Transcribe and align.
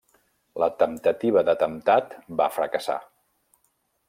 La 0.63 0.69
temptativa 0.79 1.43
d'atemptat 1.51 2.17
va 2.41 2.49
fracassar. 2.59 3.01